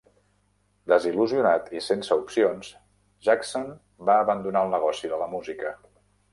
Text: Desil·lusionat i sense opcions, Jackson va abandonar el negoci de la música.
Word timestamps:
Desil·lusionat 0.93 1.69
i 1.75 1.83
sense 1.89 2.17
opcions, 2.23 2.71
Jackson 3.29 3.71
va 4.11 4.19
abandonar 4.25 4.67
el 4.69 4.77
negoci 4.79 5.15
de 5.15 5.25
la 5.25 5.33
música. 5.39 5.79